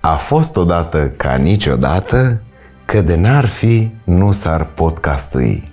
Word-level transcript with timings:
A 0.00 0.16
fost 0.16 0.56
odată 0.56 1.12
ca 1.16 1.34
niciodată 1.34 2.40
că 2.84 3.00
de 3.00 3.16
n-ar 3.16 3.46
fi 3.46 3.94
nu 4.04 4.32
s-ar 4.32 4.64
podcastui. 4.64 5.72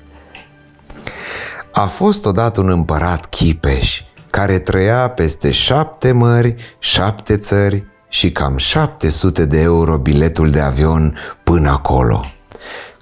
A 1.74 1.86
fost 1.86 2.26
odată 2.26 2.62
un 2.62 2.70
împărat 2.70 3.26
chipeș 3.26 4.02
care 4.30 4.60
trăia 4.60 5.10
peste 5.10 5.52
șapte 5.52 6.12
mări, 6.12 6.56
șapte 6.80 7.38
țări 7.38 7.86
și 8.10 8.32
cam 8.32 8.58
700 8.58 9.46
de 9.46 9.62
euro 9.62 9.98
biletul 9.98 10.50
de 10.50 10.60
avion 10.60 11.18
până 11.44 11.70
acolo. 11.70 12.26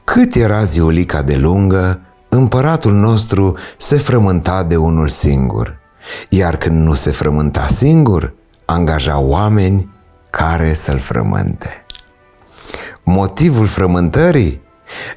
Cât 0.03 0.35
era 0.35 0.63
ziulica 0.63 1.21
de 1.21 1.35
lungă, 1.35 1.99
împăratul 2.29 2.93
nostru 2.93 3.57
se 3.77 3.95
frământa 3.95 4.63
de 4.63 4.75
unul 4.75 5.07
singur. 5.07 5.77
Iar 6.29 6.57
când 6.57 6.83
nu 6.83 6.93
se 6.93 7.11
frământa 7.11 7.67
singur, 7.67 8.33
angaja 8.65 9.19
oameni 9.19 9.94
care 10.35 10.73
să-l 10.73 10.99
frământe. 10.99 11.85
Motivul 13.03 13.65
frământării? 13.65 14.61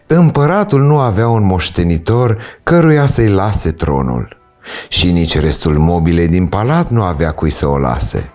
Împăratul 0.06 0.82
nu 0.82 0.98
avea 0.98 1.28
un 1.28 1.44
moștenitor 1.44 2.38
căruia 2.62 3.06
să-i 3.06 3.28
lase 3.28 3.72
tronul 3.72 4.36
și 4.88 5.10
nici 5.10 5.38
restul 5.38 5.78
mobilei 5.78 6.28
din 6.28 6.46
palat 6.46 6.90
nu 6.90 7.02
avea 7.02 7.30
cui 7.30 7.50
să 7.50 7.66
o 7.66 7.78
lase. 7.78 8.30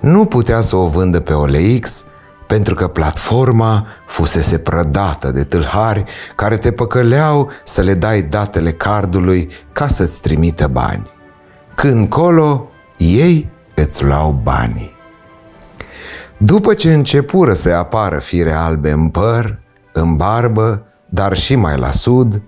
Nu 0.00 0.24
putea 0.24 0.60
să 0.60 0.76
o 0.76 0.88
vândă 0.88 1.20
pe 1.20 1.32
OLX 1.32 2.04
pentru 2.46 2.74
că 2.74 2.88
platforma 2.88 3.86
fusese 4.06 4.58
prădată 4.58 5.30
de 5.30 5.44
tâlhari 5.44 6.04
care 6.36 6.56
te 6.56 6.72
păcăleau 6.72 7.50
să 7.64 7.80
le 7.80 7.94
dai 7.94 8.22
datele 8.22 8.72
cardului 8.72 9.50
ca 9.72 9.88
să-ți 9.88 10.20
trimită 10.20 10.66
bani. 10.66 11.10
Când 11.74 12.08
colo, 12.08 12.68
ei 12.96 13.50
îți 13.74 14.04
luau 14.04 14.40
banii. 14.42 14.89
După 16.42 16.74
ce 16.74 16.92
începură 16.92 17.52
să 17.52 17.70
apară 17.70 18.18
fire 18.18 18.52
albe 18.52 18.90
în 18.90 19.08
păr, 19.08 19.58
în 19.92 20.16
barbă, 20.16 20.86
dar 21.08 21.36
și 21.36 21.54
mai 21.54 21.76
la 21.76 21.90
sud, 21.90 22.42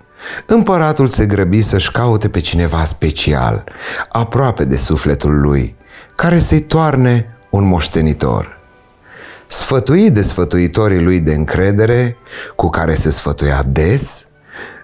împăratul 0.47 1.09
se 1.09 1.27
grăbi 1.27 1.63
să-și 1.63 1.91
caute 1.91 2.29
pe 2.29 2.41
cineva 2.41 2.85
special, 2.85 3.65
aproape 4.13 4.65
de 4.65 4.77
sufletul 4.77 5.41
lui, 5.41 5.77
care 6.15 6.39
să-i 6.39 6.61
toarne 6.61 7.39
un 7.51 7.65
moștenitor. 7.65 8.61
Sfătuit 9.47 10.13
de 10.13 10.23
sfătuitorii 10.23 11.03
lui 11.03 11.21
de 11.21 11.35
încredere, 11.35 12.17
cu 12.57 12.69
care 12.69 12.95
se 12.95 13.11
sfătuia 13.11 13.63
des, 13.67 14.27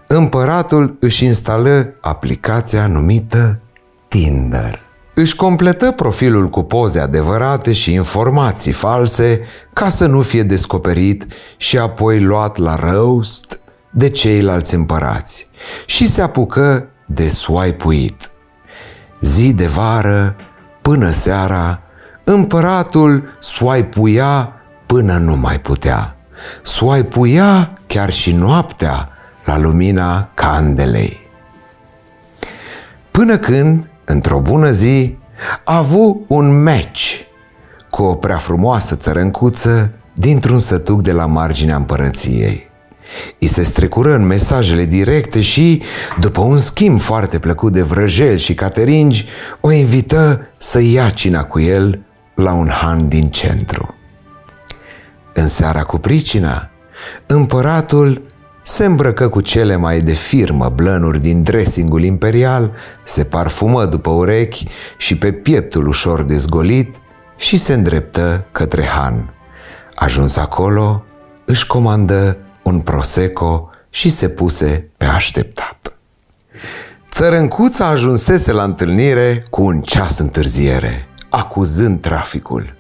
împăratul 0.06 0.96
își 1.00 1.24
instală 1.24 1.94
aplicația 2.00 2.86
numită 2.86 3.58
Tinder. 4.08 4.87
Își 5.18 5.36
completă 5.36 5.90
profilul 5.90 6.48
cu 6.48 6.62
poze 6.62 7.00
adevărate 7.00 7.72
și 7.72 7.92
informații 7.92 8.72
false 8.72 9.40
ca 9.72 9.88
să 9.88 10.06
nu 10.06 10.22
fie 10.22 10.42
descoperit 10.42 11.26
și 11.56 11.78
apoi 11.78 12.20
luat 12.20 12.56
la 12.56 12.74
roast 12.74 13.58
de 13.90 14.08
ceilalți 14.08 14.74
împărați 14.74 15.48
și 15.86 16.08
se 16.08 16.22
apucă 16.22 16.88
de 17.06 17.28
swipe-uit. 17.28 18.30
Zi 19.20 19.52
de 19.52 19.66
vară, 19.66 20.36
până 20.82 21.10
seara, 21.10 21.82
împăratul 22.24 23.36
swipe-uia 23.38 24.52
până 24.86 25.16
nu 25.16 25.36
mai 25.36 25.60
putea. 25.60 26.16
Swipe-uia 26.62 27.78
chiar 27.86 28.12
și 28.12 28.32
noaptea 28.32 29.08
la 29.44 29.58
lumina 29.58 30.30
candelei. 30.34 31.20
Până 33.10 33.38
când 33.38 33.88
într-o 34.08 34.38
bună 34.38 34.70
zi, 34.70 35.16
a 35.64 35.76
avut 35.76 36.24
un 36.26 36.62
match 36.62 37.14
cu 37.90 38.02
o 38.02 38.14
prea 38.14 38.36
frumoasă 38.36 38.94
țărâncuță 38.94 39.90
dintr-un 40.14 40.58
sătuc 40.58 41.02
de 41.02 41.12
la 41.12 41.26
marginea 41.26 41.76
împărăției. 41.76 42.70
I 43.38 43.46
se 43.46 43.62
strecură 43.62 44.14
în 44.14 44.26
mesajele 44.26 44.84
directe 44.84 45.40
și, 45.40 45.82
după 46.20 46.40
un 46.40 46.58
schimb 46.58 47.00
foarte 47.00 47.38
plăcut 47.38 47.72
de 47.72 47.82
vrăjel 47.82 48.36
și 48.36 48.54
cateringi, 48.54 49.26
o 49.60 49.70
invită 49.70 50.50
să 50.58 50.80
ia 50.82 51.10
cina 51.10 51.44
cu 51.44 51.60
el 51.60 52.00
la 52.34 52.52
un 52.52 52.68
han 52.68 53.08
din 53.08 53.28
centru. 53.28 53.94
În 55.34 55.48
seara 55.48 55.82
cu 55.82 55.98
pricina, 55.98 56.70
împăratul 57.26 58.22
se 58.68 58.84
îmbrăcă 58.84 59.28
cu 59.28 59.40
cele 59.40 59.76
mai 59.76 60.00
de 60.00 60.12
firmă 60.12 60.68
blănuri 60.68 61.20
din 61.20 61.42
dressingul 61.42 62.04
imperial, 62.04 62.72
se 63.04 63.24
parfumă 63.24 63.84
după 63.84 64.10
urechi 64.10 64.66
și 64.96 65.18
pe 65.18 65.32
pieptul 65.32 65.86
ușor 65.86 66.22
dezgolit 66.22 66.96
și 67.36 67.56
se 67.56 67.72
îndreptă 67.72 68.46
către 68.52 68.84
Han. 68.84 69.34
Ajuns 69.94 70.36
acolo, 70.36 71.04
își 71.44 71.66
comandă 71.66 72.38
un 72.62 72.80
prosecco 72.80 73.70
și 73.90 74.10
se 74.10 74.28
puse 74.28 74.90
pe 74.96 75.04
așteptat. 75.04 75.98
Țărâncuța 77.10 77.86
ajunsese 77.86 78.52
la 78.52 78.62
întâlnire 78.62 79.46
cu 79.50 79.62
un 79.62 79.80
ceas 79.80 80.18
întârziere, 80.18 81.08
acuzând 81.30 82.00
traficul. 82.00 82.76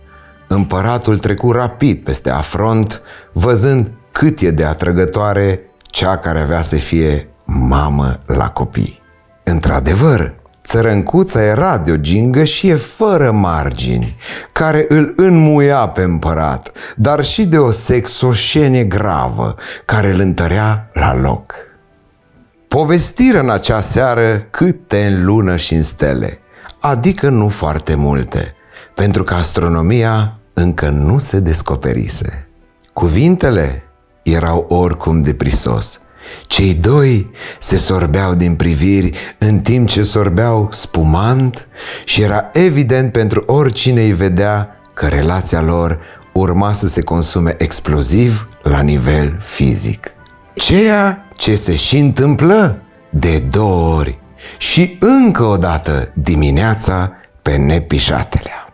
Împăratul 0.48 1.18
trecu 1.18 1.52
rapid 1.52 2.04
peste 2.04 2.30
afront, 2.30 3.02
văzând 3.32 3.90
cât 4.12 4.40
e 4.40 4.50
de 4.50 4.64
atrăgătoare 4.64 5.62
cea 5.90 6.16
care 6.16 6.40
avea 6.40 6.60
să 6.60 6.76
fie 6.76 7.28
mamă 7.44 8.20
la 8.26 8.50
copii. 8.50 9.00
Într-adevăr, 9.44 10.34
țărâncuța 10.64 11.42
era 11.42 11.78
de 11.78 11.90
o 11.90 11.96
gingășie 11.96 12.74
fără 12.74 13.30
margini, 13.30 14.16
care 14.52 14.84
îl 14.88 15.12
înmuia 15.16 15.88
pe 15.88 16.02
împărat, 16.02 16.72
dar 16.96 17.24
și 17.24 17.46
de 17.46 17.58
o 17.58 17.70
sexoșenie 17.70 18.84
gravă, 18.84 19.54
care 19.84 20.10
îl 20.10 20.20
întărea 20.20 20.90
la 20.92 21.16
loc. 21.16 21.54
Povestiră 22.68 23.38
în 23.38 23.50
acea 23.50 23.80
seară 23.80 24.38
câte 24.50 25.04
în 25.04 25.24
lună 25.24 25.56
și 25.56 25.74
în 25.74 25.82
stele, 25.82 26.38
adică 26.80 27.28
nu 27.28 27.48
foarte 27.48 27.94
multe, 27.94 28.54
pentru 28.94 29.22
că 29.22 29.34
astronomia 29.34 30.38
încă 30.52 30.88
nu 30.88 31.18
se 31.18 31.40
descoperise. 31.40 32.48
Cuvintele 32.92 33.82
erau 34.32 34.66
oricum 34.68 35.22
de 35.22 35.34
prisos. 35.34 36.00
Cei 36.46 36.74
doi 36.74 37.30
se 37.58 37.76
sorbeau 37.76 38.34
din 38.34 38.54
priviri 38.54 39.12
în 39.38 39.58
timp 39.58 39.88
ce 39.88 40.02
sorbeau 40.02 40.68
spumant 40.72 41.68
și 42.04 42.22
era 42.22 42.50
evident 42.52 43.12
pentru 43.12 43.42
oricine 43.46 44.02
îi 44.02 44.12
vedea 44.12 44.80
că 44.94 45.06
relația 45.06 45.60
lor 45.60 45.98
urma 46.32 46.72
să 46.72 46.86
se 46.86 47.02
consume 47.02 47.54
exploziv 47.58 48.48
la 48.62 48.80
nivel 48.80 49.38
fizic. 49.40 50.12
Ceea 50.54 51.28
ce 51.36 51.54
se 51.54 51.74
și 51.74 51.98
întâmplă 51.98 52.82
de 53.10 53.38
două 53.38 53.96
ori 53.96 54.18
și 54.58 54.96
încă 55.00 55.44
o 55.44 55.56
dată 55.56 56.12
dimineața 56.14 57.12
pe 57.42 57.56
nepișatelea. 57.56 58.72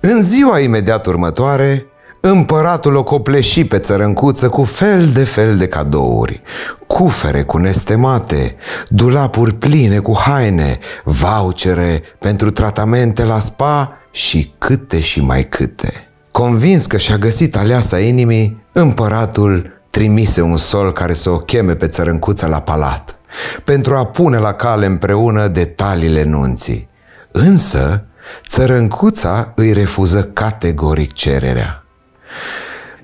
În 0.00 0.22
ziua 0.22 0.58
imediat 0.58 1.06
următoare, 1.06 1.86
Împăratul 2.24 2.94
o 2.94 3.02
copleși 3.02 3.64
pe 3.64 3.78
țărâncuță 3.78 4.48
cu 4.48 4.64
fel 4.64 5.08
de 5.08 5.24
fel 5.24 5.56
de 5.56 5.68
cadouri, 5.68 6.42
cufere 6.86 7.42
cu 7.42 7.58
nestemate, 7.58 8.56
dulapuri 8.88 9.54
pline 9.54 9.98
cu 9.98 10.18
haine, 10.18 10.78
vouchere 11.04 12.02
pentru 12.18 12.50
tratamente 12.50 13.24
la 13.24 13.38
spa 13.38 13.92
și 14.10 14.54
câte 14.58 15.00
și 15.00 15.20
mai 15.20 15.48
câte. 15.48 16.08
Convins 16.30 16.86
că 16.86 16.96
și-a 16.96 17.18
găsit 17.18 17.56
aleasa 17.56 17.98
inimii, 17.98 18.64
împăratul 18.72 19.82
trimise 19.90 20.40
un 20.40 20.56
sol 20.56 20.92
care 20.92 21.12
să 21.12 21.30
o 21.30 21.38
cheme 21.38 21.74
pe 21.74 21.86
țărâncuță 21.86 22.46
la 22.46 22.60
palat, 22.60 23.18
pentru 23.64 23.94
a 23.94 24.06
pune 24.06 24.38
la 24.38 24.52
cale 24.52 24.86
împreună 24.86 25.46
detaliile 25.46 26.24
nunții. 26.24 26.88
Însă, 27.30 28.04
țărâncuța 28.48 29.52
îi 29.54 29.72
refuză 29.72 30.22
categoric 30.22 31.12
cererea. 31.12 31.81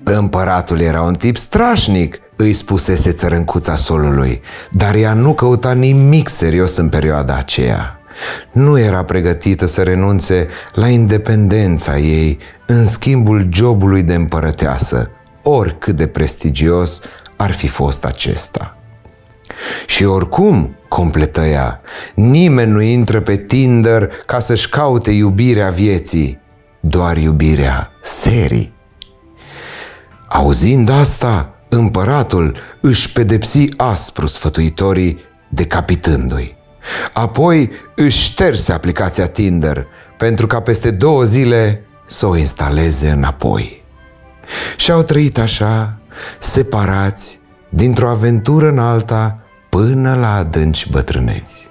Împăratul 0.03 0.81
era 0.81 1.01
un 1.01 1.13
tip 1.13 1.37
strașnic, 1.37 2.19
îi 2.35 2.53
spusese 2.53 3.11
țărâncuța 3.11 3.75
solului, 3.75 4.41
dar 4.71 4.95
ea 4.95 5.13
nu 5.13 5.33
căuta 5.33 5.71
nimic 5.71 6.27
serios 6.27 6.75
în 6.75 6.89
perioada 6.89 7.35
aceea. 7.35 7.99
Nu 8.51 8.79
era 8.79 9.03
pregătită 9.03 9.65
să 9.65 9.83
renunțe 9.83 10.47
la 10.73 10.87
independența 10.87 11.97
ei 11.97 12.37
în 12.67 12.85
schimbul 12.85 13.47
jobului 13.51 14.03
de 14.03 14.13
împărăteasă, 14.13 15.11
oricât 15.43 15.95
de 15.95 16.07
prestigios 16.07 16.99
ar 17.35 17.51
fi 17.51 17.67
fost 17.67 18.05
acesta. 18.05 18.77
Și 19.85 20.03
oricum, 20.03 20.75
completă 20.87 21.41
ea, 21.41 21.81
nimeni 22.13 22.71
nu 22.71 22.81
intră 22.81 23.21
pe 23.21 23.35
Tinder 23.35 24.09
ca 24.25 24.39
să-și 24.39 24.69
caute 24.69 25.11
iubirea 25.11 25.69
vieții, 25.69 26.39
doar 26.79 27.17
iubirea 27.17 27.91
serii. 28.01 28.78
Auzind 30.29 30.89
asta, 30.89 31.53
împăratul 31.69 32.57
își 32.81 33.11
pedepsi 33.11 33.69
aspru 33.77 34.25
sfătuitorii 34.25 35.17
decapitându-i. 35.49 36.55
Apoi 37.13 37.71
își 37.95 38.23
șterse 38.23 38.71
aplicația 38.71 39.27
Tinder 39.27 39.87
pentru 40.17 40.47
ca 40.47 40.59
peste 40.59 40.91
două 40.91 41.23
zile 41.23 41.83
să 42.05 42.25
o 42.25 42.37
instaleze 42.37 43.09
înapoi. 43.09 43.83
Și 44.77 44.91
au 44.91 45.03
trăit 45.03 45.37
așa, 45.37 45.97
separați, 46.39 47.39
dintr-o 47.69 48.09
aventură 48.09 48.67
în 48.67 48.79
alta, 48.79 49.39
până 49.69 50.15
la 50.15 50.35
adânci 50.35 50.89
bătrâneți. 50.89 51.68